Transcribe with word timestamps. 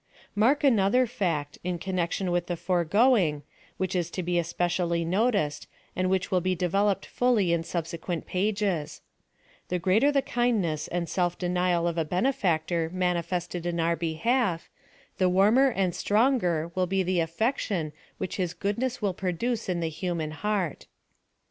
Mark 0.33 0.63
another 0.63 1.05
fact, 1.05 1.59
in 1.63 1.77
connection 1.77 2.31
with 2.31 2.47
the 2.47 2.57
forego 2.57 3.15
ing, 3.15 3.43
which 3.77 3.95
is 3.95 4.09
to 4.09 4.23
be 4.23 4.39
especially 4.39 5.05
noticed, 5.05 5.67
and 5.95 6.09
which 6.09 6.31
will 6.31 6.41
be 6.41 6.55
developed 6.55 7.05
fully 7.05 7.53
in 7.53 7.61
subse(}ucnt 7.61 8.25
pages— 8.25 9.01
The 9.69 9.79
t^reater 9.79 10.11
the 10.11 10.23
kindness 10.23 10.87
and 10.87 11.07
self 11.07 11.37
denial 11.37 11.87
of 11.87 11.99
a 11.99 12.03
benefactor 12.03 12.89
manifested 12.91 13.67
in 13.67 13.79
our 13.79 13.95
behalf, 13.95 14.71
the 15.19 15.29
warmer 15.29 15.69
and 15.69 15.93
the 15.93 15.97
stronger 15.97 16.71
will 16.73 16.87
be 16.87 17.03
the 17.03 17.19
alfection 17.21 17.91
wiiich 18.19 18.37
his 18.37 18.55
goodness 18.55 19.03
will 19.03 19.13
produce 19.13 19.69
in 19.69 19.81
the 19.81 19.89
human 19.89 20.31
heart. 20.31 20.87